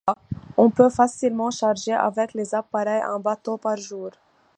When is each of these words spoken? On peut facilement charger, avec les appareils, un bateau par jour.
On 0.57 0.71
peut 0.71 0.89
facilement 0.89 1.51
charger, 1.51 1.93
avec 1.93 2.33
les 2.33 2.55
appareils, 2.55 3.03
un 3.03 3.19
bateau 3.19 3.57
par 3.59 3.77
jour. 3.77 4.09